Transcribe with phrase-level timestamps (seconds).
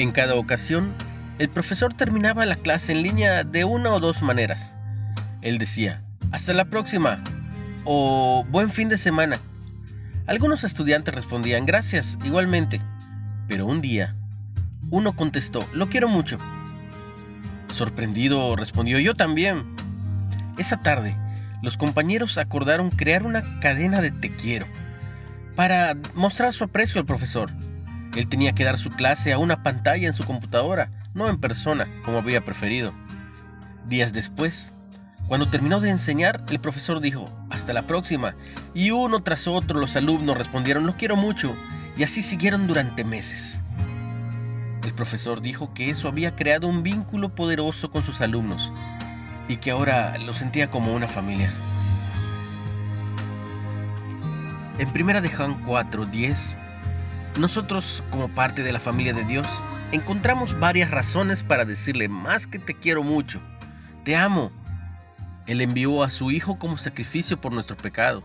[0.00, 0.94] En cada ocasión,
[1.38, 4.72] el profesor terminaba la clase en línea de una o dos maneras.
[5.42, 6.02] Él decía,
[6.32, 7.22] hasta la próxima
[7.84, 9.38] o buen fin de semana.
[10.26, 12.80] Algunos estudiantes respondían, gracias, igualmente.
[13.46, 14.16] Pero un día,
[14.88, 16.38] uno contestó, lo quiero mucho.
[17.70, 19.66] Sorprendido respondió, yo también.
[20.56, 21.14] Esa tarde,
[21.60, 24.64] los compañeros acordaron crear una cadena de te quiero
[25.56, 27.52] para mostrar su aprecio al profesor.
[28.14, 31.88] Él tenía que dar su clase a una pantalla en su computadora, no en persona,
[32.04, 32.92] como había preferido.
[33.86, 34.72] Días después,
[35.28, 38.34] cuando terminó de enseñar, el profesor dijo, hasta la próxima,
[38.74, 41.54] y uno tras otro los alumnos respondieron, lo quiero mucho,
[41.96, 43.60] y así siguieron durante meses.
[44.82, 48.72] El profesor dijo que eso había creado un vínculo poderoso con sus alumnos,
[49.46, 51.52] y que ahora lo sentía como una familia.
[54.78, 56.58] En primera de Juan 4:10,
[57.40, 59.48] nosotros como parte de la familia de Dios
[59.92, 63.40] encontramos varias razones para decirle más que te quiero mucho,
[64.04, 64.52] te amo.
[65.46, 68.22] Él envió a su Hijo como sacrificio por nuestro pecado.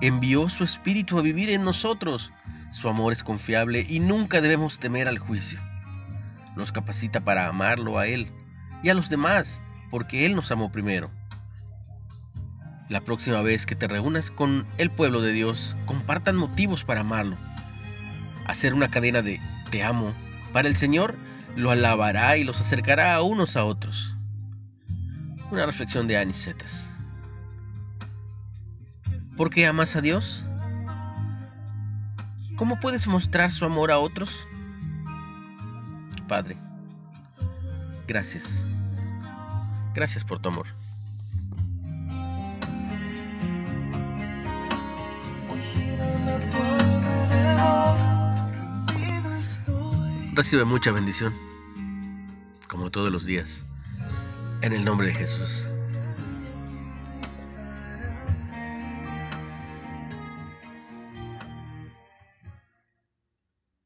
[0.00, 2.32] Envió su Espíritu a vivir en nosotros.
[2.72, 5.60] Su amor es confiable y nunca debemos temer al juicio.
[6.56, 8.32] Nos capacita para amarlo a Él
[8.82, 11.10] y a los demás, porque Él nos amó primero.
[12.88, 17.36] La próxima vez que te reúnas con el pueblo de Dios, compartan motivos para amarlo.
[18.50, 20.12] Hacer una cadena de te amo
[20.52, 21.14] para el Señor
[21.54, 24.16] lo alabará y los acercará a unos a otros.
[25.52, 26.90] Una reflexión de Anicetas.
[29.36, 30.44] ¿Por qué amas a Dios?
[32.56, 34.48] ¿Cómo puedes mostrar su amor a otros?
[36.26, 36.56] Padre,
[38.08, 38.66] gracias.
[39.94, 40.66] Gracias por tu amor.
[50.32, 51.34] Recibe mucha bendición,
[52.68, 53.66] como todos los días,
[54.62, 55.66] en el nombre de Jesús.